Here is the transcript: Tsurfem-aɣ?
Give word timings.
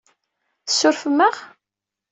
Tsurfem-aɣ? 0.67 1.35